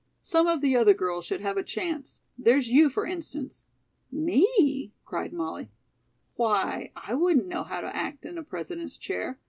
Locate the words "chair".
8.97-9.37